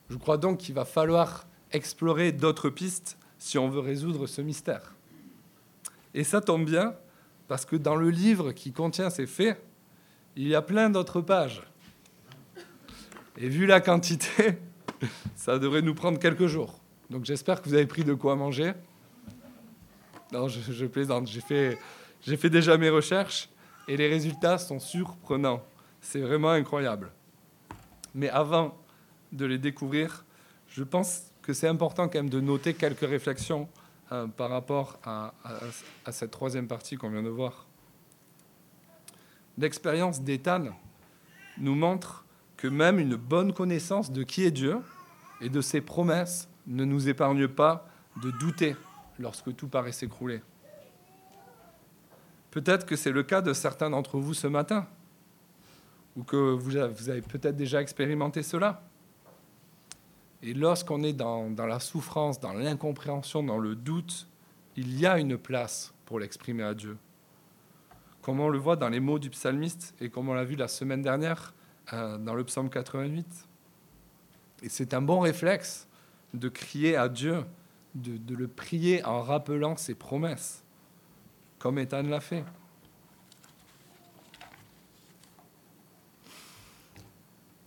[0.10, 4.94] Je crois donc qu'il va falloir explorer d'autres pistes si on veut résoudre ce mystère.
[6.14, 6.96] Et ça tombe bien,
[7.48, 9.62] parce que dans le livre qui contient ces faits,
[10.36, 11.64] il y a plein d'autres pages.
[13.38, 14.60] Et vu la quantité,
[15.36, 16.80] ça devrait nous prendre quelques jours.
[17.10, 18.74] Donc j'espère que vous avez pris de quoi manger.
[20.32, 21.78] Non, je, plaisante, j'ai fait,
[22.22, 23.50] j'ai fait déjà mes recherches
[23.88, 25.64] et les résultats sont surprenants.
[26.02, 27.12] C'est vraiment incroyable.
[28.14, 28.78] Mais avant
[29.32, 30.26] de les découvrir,
[30.68, 33.70] je pense que c'est important quand même de noter quelques réflexions
[34.12, 35.34] euh, par rapport à,
[36.12, 37.66] cette troisième partie qu'on vient de voir.
[39.58, 40.66] L'expérience d'Ethan
[41.58, 44.80] nous montre que même une bonne connaissance de qui est Dieu
[45.42, 47.88] et de ses promesses ne nous épargne pas
[48.22, 48.76] de douter
[49.20, 50.42] lorsque tout paraît s'écrouler.
[52.52, 54.88] Peut-être que c'est le cas de certains d'entre vous ce matin,
[56.16, 58.82] ou que vous avez peut-être déjà expérimenté cela.
[60.44, 64.28] Et lorsqu'on est dans, la souffrance, dans l'incompréhension, dans le doute,
[64.76, 66.98] il y a une place pour l'exprimer à Dieu.
[68.22, 70.68] Comme on le voit dans les mots du psalmiste et comme on l'a vu la
[70.68, 71.54] semaine dernière
[71.94, 73.26] euh, dans le psaume 88.
[74.64, 75.88] Et c'est un bon réflexe
[76.34, 77.44] de crier à Dieu,
[77.96, 80.64] de, de le prier en rappelant ses promesses,
[81.58, 82.44] comme Ethan l'a fait.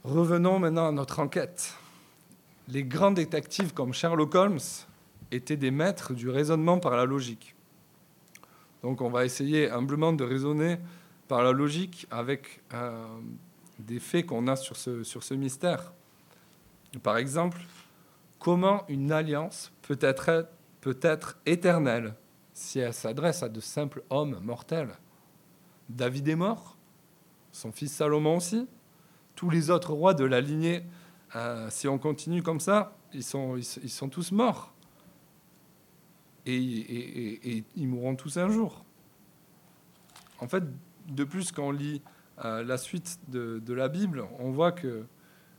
[0.05, 1.75] Revenons maintenant à notre enquête
[2.71, 4.59] les grands détectives comme Sherlock Holmes
[5.31, 7.55] étaient des maîtres du raisonnement par la logique.
[8.83, 10.79] Donc on va essayer humblement de raisonner
[11.29, 13.07] par la logique avec euh,
[13.79, 15.93] des faits qu'on a sur ce, mystère.
[17.03, 17.61] Par exemple,
[18.39, 20.49] comment une alliance peut être,
[20.81, 22.15] peut être éternelle
[22.53, 24.95] si elle s'adresse à de simples hommes mortels?
[25.89, 26.77] David est mort,
[27.53, 28.67] son fils Salomon aussi,
[29.35, 30.85] tous les autres rois de la lignée
[31.37, 34.73] euh, si on continue comme ça, ils sont, ils, sont tous morts.
[36.47, 38.85] Et, ils mourront tous un jour.
[40.41, 40.65] En fait,
[41.09, 42.03] de plus, quand on lit
[42.45, 45.05] euh, la suite de, la Bible, on voit que,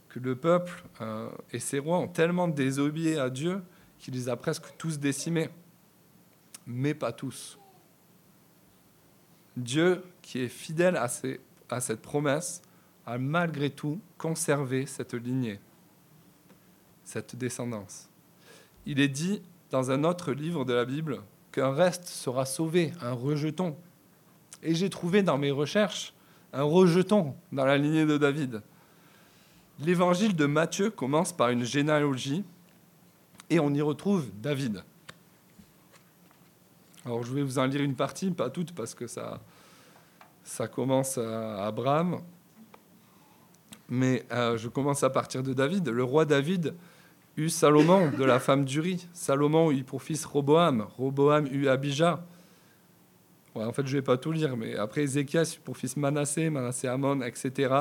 [0.10, 3.62] que le peuple euh, et ses rois ont tellement désobéi à Dieu
[4.00, 5.50] qu'il les a presque tous décimés.
[6.66, 7.58] Mais pas tous.
[9.56, 12.62] Dieu, qui est fidèle à cette promesse,
[13.06, 15.60] a malgré tout conservé cette lignée,
[17.04, 18.10] cette descendance.
[18.86, 23.14] Il est dit dans un autre livre de la Bible qu'un reste sera sauvé, un
[23.14, 23.76] rejeton.
[24.64, 26.14] Et j'ai trouvé dans mes recherches
[26.54, 28.62] un rejeton dans la lignée de David.
[29.80, 32.44] L'évangile de Matthieu commence par une généalogie
[33.50, 34.84] et on y retrouve David.
[37.06, 39.42] Alors je vais vous en lire une partie, pas toute parce que ça,
[40.44, 42.22] ça commence à Abraham,
[43.92, 45.90] mais euh, je commence à partir de David.
[45.90, 46.74] Le roi David
[47.36, 49.06] eut Salomon de la femme d'Uri.
[49.12, 50.88] Salomon eut pour fils Roboam.
[50.98, 52.24] Roboam eut Abijah.
[53.54, 56.50] en fait, je ne vais pas tout lire, mais après Ézéchias eut pour fils Manassé,
[56.50, 57.74] Manassé Amon, etc.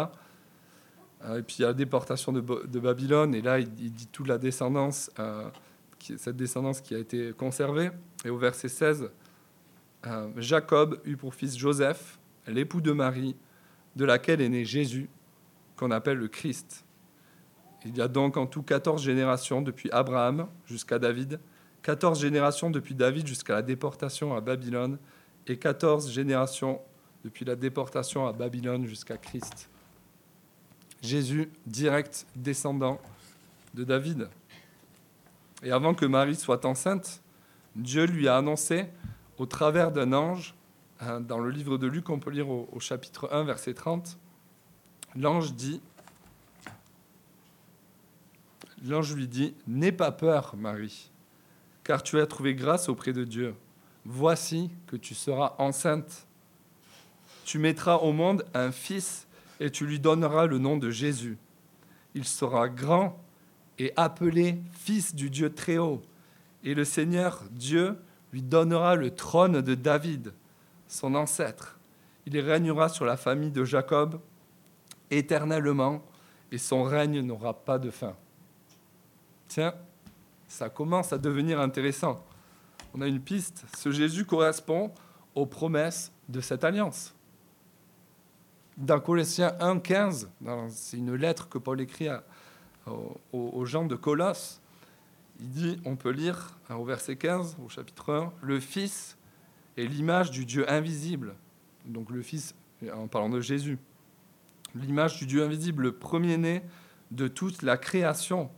[1.24, 4.26] Euh, et puis il y a la déportation de, Babylone, et là il, dit toute
[4.26, 5.48] la descendance, euh,
[6.16, 7.90] cette descendance qui a été conservée.
[8.24, 9.10] Et au verset 16,
[10.38, 12.18] Jacob eut pour fils Joseph,
[12.48, 13.36] l'époux de Marie,
[13.94, 15.08] de laquelle est né Jésus,
[15.80, 16.84] qu'on appelle le Christ.
[17.86, 21.40] Il y a donc en tout 14 générations depuis Abraham jusqu'à David,
[21.82, 24.98] 14 générations depuis David jusqu'à la déportation à Babylone,
[25.46, 26.82] et 14 générations
[27.24, 29.70] depuis la déportation à Babylone jusqu'à Christ.
[31.00, 33.00] Jésus, direct descendant
[33.72, 34.28] de David.
[35.62, 37.22] Et avant que Marie soit enceinte,
[37.74, 38.84] Dieu lui a annoncé
[39.38, 40.54] au travers d'un ange,
[41.00, 44.18] hein, dans le livre de Luc, on peut lire au, au chapitre 1, verset 30,
[45.16, 45.52] l'ange
[49.14, 51.10] lui dit, N'aie pas peur, Marie,
[51.84, 53.54] car tu as trouvé grâce auprès de Dieu.
[54.04, 56.26] Voici que tu seras enceinte.
[57.44, 59.26] Tu mettras au monde un fils
[59.58, 61.36] et tu lui donneras le nom de Jésus.
[62.14, 63.18] Il sera grand
[63.78, 66.02] et appelé fils du Dieu Très-Haut.
[66.64, 67.96] Et le Seigneur Dieu
[68.32, 70.32] lui donnera le trône de David,
[70.88, 71.78] son ancêtre.
[72.26, 74.20] Il régnera sur la famille de Jacob
[75.10, 76.02] éternellement,
[76.52, 78.14] et son règne n'aura pas de fin.
[79.48, 79.74] Tiens,
[80.48, 82.24] ça commence à devenir intéressant.
[82.94, 83.64] On a une piste.
[83.76, 84.90] Ce Jésus correspond
[85.34, 87.14] aux promesses de cette alliance.
[88.76, 90.30] Dans Colossiens 1, 15,
[90.70, 92.08] c'est une lettre que Paul écrit
[93.32, 94.60] aux, gens de Colosse,
[95.38, 99.16] il dit, on peut lire hein, au verset 15, au chapitre 1, le Fils
[99.76, 101.34] est l'image du Dieu invisible.
[101.84, 102.54] Donc le Fils,
[102.94, 103.78] en parlant de Jésus,
[104.74, 106.62] l'image du Dieu invisible, le premier-né
[107.10, 108.50] de toute la création.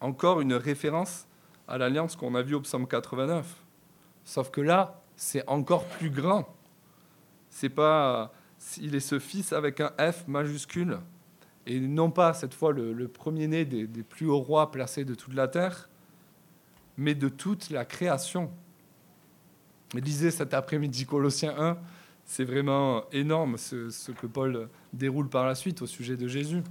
[0.00, 1.26] Encore une référence
[1.66, 3.62] à l'alliance qu'on a vue au psaume 89.
[4.24, 6.54] Sauf que là, c'est encore plus grand.
[7.50, 8.32] C'est pas,
[8.80, 10.98] il est ce fils avec un F majuscule,
[11.66, 15.34] et non pas cette fois le, premier-né des, des, plus hauts rois placés de toute
[15.34, 15.88] la terre,
[16.96, 18.50] mais de toute la création.
[19.94, 21.78] Lisez cet après-midi Colossiens 1,
[22.28, 26.62] c'est vraiment énorme ce, que Paul déroule par la suite au sujet de Jésus.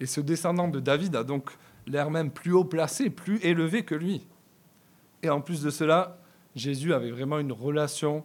[0.00, 1.50] Et ce descendant de David a donc
[1.86, 4.26] l'air même plus haut placé, plus élevé que lui.
[5.22, 6.18] Et en plus de cela,
[6.54, 8.22] Jésus avait vraiment une relation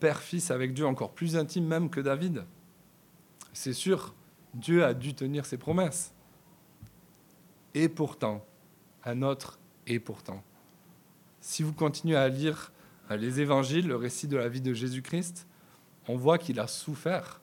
[0.00, 2.44] père-fils avec Dieu encore plus intime même que David.
[3.52, 4.16] C'est sûr,
[4.52, 6.12] Dieu a dû tenir ses promesses.
[7.74, 8.44] Et pourtant,
[9.04, 10.42] un autre et pourtant.
[11.40, 12.72] Si vous continuez à lire
[13.16, 15.46] les évangiles, le récit de la vie de Jésus-Christ,
[16.08, 17.40] on voit qu'il a souffert.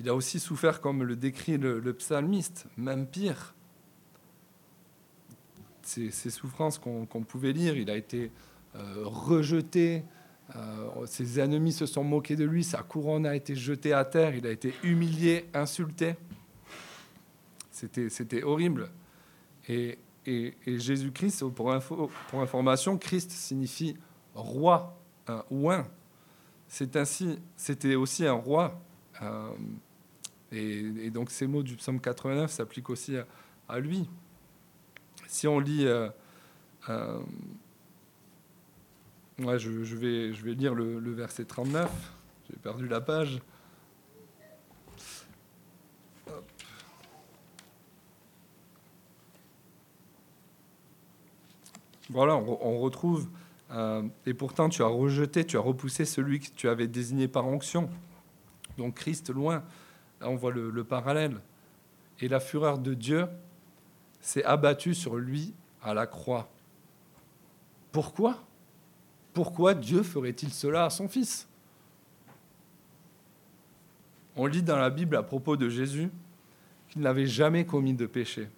[0.00, 3.54] Il a aussi souffert comme le décrit le, psalmiste, même pire.
[5.82, 8.30] Ces, souffrances qu'on pouvait lire, il a été
[8.76, 10.04] euh, rejeté,
[10.56, 14.34] euh, ses ennemis se sont moqués de lui, sa couronne a été jetée à terre,
[14.34, 16.14] il a été humilié, insulté.
[17.70, 18.90] C'était horrible.
[19.68, 19.98] Et,
[20.66, 21.72] Jésus-Christ, pour
[22.42, 23.96] information, Christ signifie
[24.40, 25.86] roi un ouin.
[26.68, 28.80] C'est ainsi, c'était aussi un roi.
[29.22, 29.50] Euh,
[30.52, 33.16] et, donc ces mots du psaume 89 s'appliquent aussi
[33.68, 34.08] à, lui.
[35.26, 36.08] Si on lit, euh,
[36.88, 37.20] euh,
[39.38, 41.90] je, vais, je lire le verset 39.
[42.48, 43.40] J'ai perdu la page.
[52.10, 53.28] Voilà, on, retrouve
[53.70, 57.46] euh, et pourtant, tu as rejeté, tu as repoussé celui que tu avais désigné par
[57.46, 57.90] onction.
[58.76, 59.62] Donc Christ loin.
[60.20, 61.40] Là, on voit le, parallèle.
[62.20, 63.26] Et la fureur de Dieu
[64.20, 66.48] s'est abattue sur lui à la croix.
[67.92, 68.42] Pourquoi?
[69.32, 71.46] Pourquoi Dieu ferait-il cela à son Fils?
[74.34, 76.10] On lit dans la Bible à propos de Jésus
[76.88, 78.48] qu'il n'avait jamais commis de péché,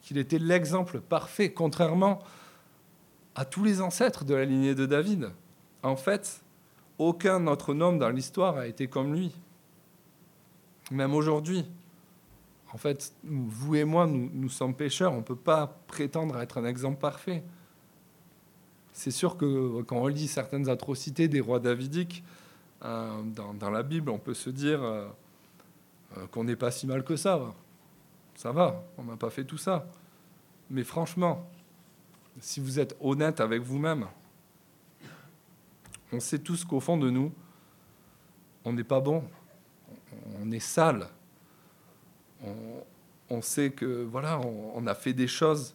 [0.00, 2.24] qu'il était l'exemple parfait, contrairement à
[3.44, 5.30] tous les ancêtres de la lignée de David.
[5.82, 6.42] En fait,
[6.98, 9.34] aucun autre homme dans l'histoire a été comme lui.
[10.90, 11.64] Même aujourd'hui.
[12.72, 15.12] En fait, vous et moi, nous, sommes pécheurs.
[15.12, 17.42] On ne peut pas prétendre être un exemple parfait.
[18.92, 22.24] C'est sûr que quand on lit certaines atrocités des rois davidiques
[22.84, 25.06] euh, dans, la Bible, on peut se dire euh,
[26.16, 27.40] euh, qu'on n'est pas si mal que ça.
[28.34, 29.86] Ça va, on n'a pas fait tout ça.
[30.70, 31.48] Mais franchement,
[32.40, 34.06] si vous êtes honnête avec vous-même,
[36.12, 37.32] on sait tous qu'au fond de nous,
[38.64, 39.24] on n'est pas bon,
[40.40, 41.08] on est sale.
[43.30, 45.74] On, sait que voilà, on, a fait des choses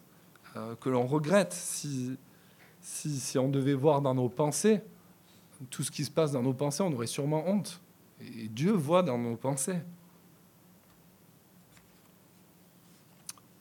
[0.56, 1.52] euh, que l'on regrette.
[1.52, 2.16] Si,
[2.80, 4.80] si, si, on devait voir dans nos pensées
[5.70, 7.80] tout ce qui se passe dans nos pensées, on aurait sûrement honte.
[8.20, 9.78] Et Dieu voit dans nos pensées.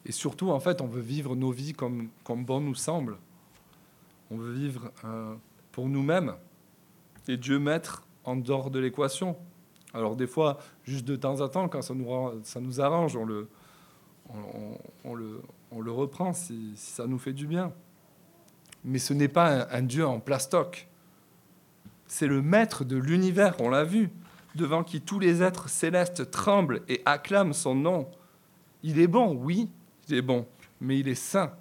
[0.06, 3.18] Et surtout, en fait, on veut vivre nos vies comme, comme bon nous semble.
[4.32, 5.36] On veut vivre euh,
[5.72, 6.36] pour nous-mêmes
[7.28, 9.38] et Dieu mettre en dehors de l'équation.
[9.94, 12.08] Alors des fois, juste de temps en temps, quand ça nous,
[12.44, 13.48] ça nous arrange, on le,
[15.04, 15.42] on, le,
[15.72, 17.72] on le reprend si, ça nous fait du bien.
[18.84, 20.88] Mais ce n'est pas un Dieu en plastoc.
[22.08, 24.10] C'est le maître de l'univers, on l'a vu,
[24.56, 28.08] devant qui tous les êtres célestes tremblent et acclament son nom.
[28.84, 29.70] Il est bon, oui,
[30.08, 30.46] il est bon,
[30.82, 31.54] mais il est saint.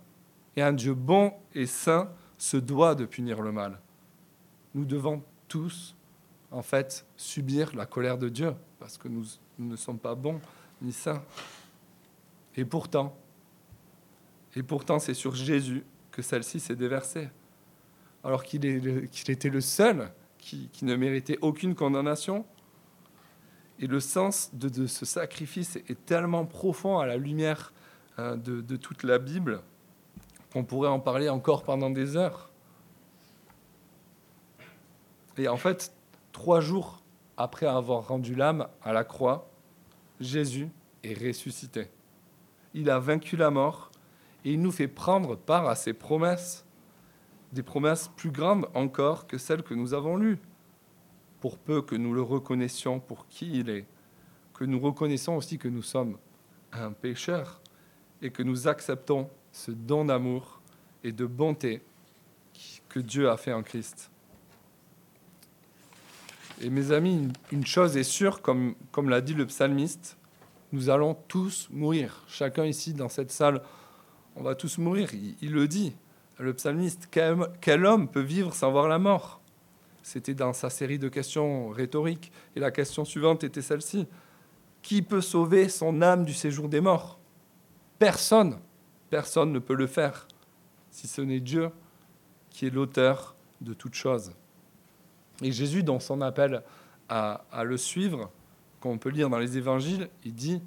[0.56, 3.78] Et un Dieu bon et saint se doit de punir le mal.
[4.74, 5.94] Nous devons tous,
[6.50, 9.24] en fait, subir la colère de Dieu, parce que nous,
[9.58, 10.40] ne sommes pas bons
[10.80, 11.22] ni saints.
[12.56, 13.16] Et pourtant,
[14.54, 17.30] et pourtant, c'est sur Jésus que celle-ci s'est déversée,
[18.24, 22.44] alors qu'il était le seul qui, ne méritait aucune condamnation.
[23.78, 27.72] Et le sens de, de ce sacrifice est tellement profond à la lumière
[28.18, 29.62] Hein, de, toute la Bible,
[30.52, 32.50] qu'on pourrait en parler encore pendant des heures.
[35.38, 35.94] Et en fait,
[36.32, 37.02] trois jours
[37.38, 39.48] après avoir rendu l'âme à la croix,
[40.20, 40.68] Jésus
[41.02, 41.88] est ressuscité.
[42.74, 43.90] Il a vaincu la mort
[44.44, 46.66] et il nous fait prendre part à ses promesses,
[47.52, 50.38] des promesses plus grandes encore que celles que nous avons lues,
[51.40, 53.86] pour peu que nous le reconnaissions pour qui il est,
[54.52, 56.18] que nous reconnaissons aussi que nous sommes
[56.72, 57.62] un pécheur
[58.22, 60.60] et que nous acceptons ce don d'amour
[61.04, 61.82] et de bonté
[62.88, 64.10] que Dieu a fait en Christ.
[66.60, 68.76] Et mes amis, une chose est sûre, comme,
[69.08, 70.16] l'a dit le psalmiste,
[70.70, 72.22] nous allons tous mourir.
[72.28, 73.62] Chacun ici dans cette salle,
[74.36, 75.10] on va tous mourir.
[75.40, 75.94] Il, le dit,
[76.38, 77.08] le psalmiste.
[77.10, 79.40] Quel, quel, homme peut vivre sans voir la mort?
[80.02, 82.32] C'était dans sa série de questions rhétoriques.
[82.56, 84.06] Et la question suivante était celle-ci.
[84.82, 87.18] Qui peut sauver son âme du séjour des morts?
[88.02, 88.58] Personne.
[89.10, 90.26] Personne ne peut le faire,
[90.90, 91.70] si ce n'est Dieu
[92.50, 94.32] qui est l'auteur de toutes choses.
[95.40, 96.64] Et Jésus, dans son appel
[97.08, 98.32] à, le suivre,
[98.80, 100.60] qu'on peut lire dans les évangiles, il dit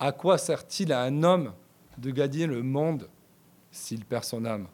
[0.00, 1.52] À quoi sert-il à un homme
[1.98, 3.08] de gagner le monde
[3.70, 4.66] s'il perd son âme?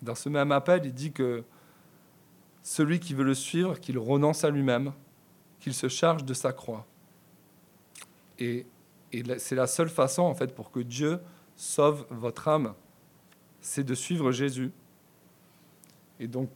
[0.00, 1.42] Dans ce même appel, il dit que
[2.62, 4.92] celui qui veut le suivre, qu'il renonce à lui-même,
[5.58, 6.86] qu'il se charge de sa croix.
[8.38, 8.64] Et,
[9.12, 11.20] et c'est la seule façon, en fait, pour que Dieu
[11.56, 12.74] sauve votre âme,
[13.60, 14.70] c'est de suivre Jésus.
[16.20, 16.50] Et donc,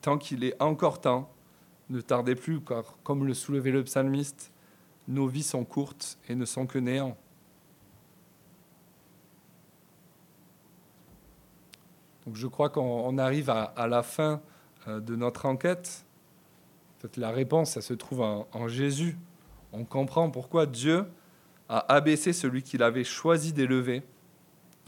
[0.00, 1.30] tant qu'il est encore temps,
[1.88, 4.52] ne tardez plus, car comme le soulevait le psalmiste,
[5.06, 7.16] nos vies sont courtes et ne sont que néant.
[12.24, 14.40] Donc je crois qu'on arrive à, la fin
[14.88, 16.04] euh, de notre enquête.
[17.16, 19.16] la réponse, ça se trouve en Jésus.
[19.72, 21.06] On comprend pourquoi Dieu
[21.68, 24.02] a abaissé celui qu'il avait choisi d'élever.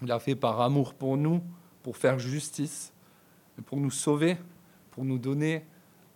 [0.03, 1.43] Il l'a fait par amour pour nous,
[1.83, 2.93] pour faire justice,
[3.67, 4.37] pour nous sauver
[4.99, 5.65] pour nous donner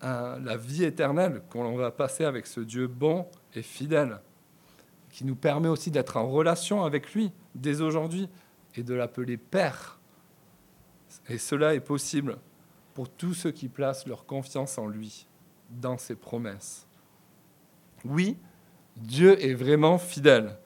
[0.00, 4.18] la vie éternelle qu'on va passer avec ce Dieu bon et fidèle,
[5.08, 8.28] qui nous permet aussi d'être en relation avec lui dès aujourd'hui
[8.74, 10.00] et de l'appeler Père.
[11.28, 12.38] Et cela est possible
[12.92, 15.28] pour tous ceux qui placent leur confiance en lui,
[15.70, 16.88] dans ses promesses.
[18.04, 18.36] Oui,
[18.96, 20.56] Dieu est vraiment fidèle.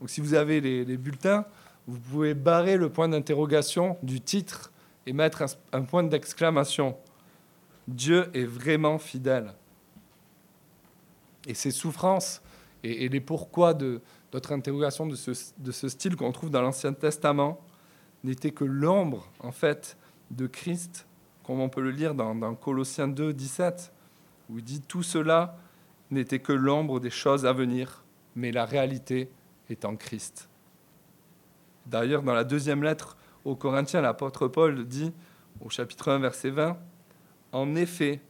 [0.00, 1.44] Donc si vous avez les, bulletins,
[1.86, 4.72] vous pouvez barrer le point d'interrogation du titre
[5.06, 6.96] et mettre un, point d'exclamation.
[7.86, 9.54] Dieu est vraiment fidèle.
[11.46, 12.42] Et ces souffrances
[12.84, 14.00] et, les pourquoi de
[14.32, 17.60] notre interrogation de ce, style qu'on trouve dans l'Ancien Testament
[18.22, 19.96] n'étaient que l'ombre, en fait,
[20.30, 21.06] de Christ,
[21.44, 23.92] comme on peut le lire dans, dans Colossiens 2, 17,
[24.50, 25.56] où il dit Tout cela
[26.10, 28.04] n'était que l'ombre des choses à venir,
[28.34, 29.30] mais la réalité
[29.68, 30.48] est en Christ.
[31.86, 35.12] D'ailleurs, dans la deuxième lettre aux Corinthiens, l'apôtre Paul dit,
[35.60, 36.78] au chapitre 1, verset 20,
[37.52, 38.20] en effet,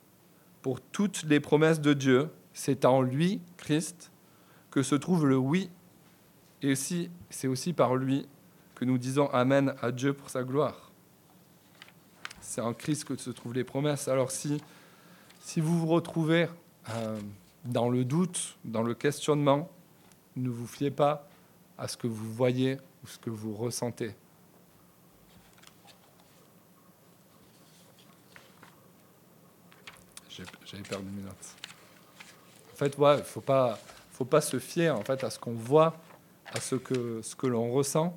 [0.62, 4.10] pour toutes les promesses de Dieu, c'est en lui, Christ,
[4.70, 5.70] que se trouve le oui,
[6.62, 8.26] et aussi, c'est aussi par lui
[8.74, 10.90] que nous disons Amen à Dieu pour sa gloire.
[12.40, 14.08] C'est en Christ que se trouvent les promesses.
[14.08, 14.60] Alors si,
[15.40, 16.48] si vous vous retrouvez
[16.90, 17.18] euh,
[17.64, 19.68] dans le doute, dans le questionnement,
[20.36, 21.28] ne vous fiez pas
[21.76, 24.14] à ce que vous voyez ou ce que vous ressentez.
[30.64, 31.56] J'avais perdu mes notes.
[32.72, 33.78] En fait, il ne faut pas,
[34.12, 35.96] faut pas se fier en fait, à ce qu'on voit,
[36.52, 38.16] à ce que, ce que l'on ressent.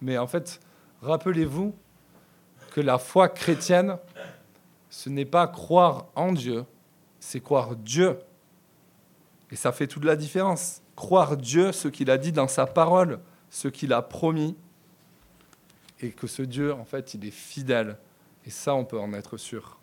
[0.00, 0.60] Mais en fait,
[1.02, 1.74] rappelez-vous
[2.72, 3.96] que la foi chrétienne,
[4.90, 6.64] ce n'est pas croire en Dieu,
[7.18, 8.18] c'est croire Dieu.
[9.50, 10.82] Et ça fait toute la différence.
[10.96, 13.20] Croire Dieu, ce qu'il a dit dans sa parole,
[13.50, 14.56] ce qu'il a promis,
[16.00, 17.96] et que ce Dieu, en fait, il est fidèle.
[18.44, 19.75] Et ça, on peut en être sûr.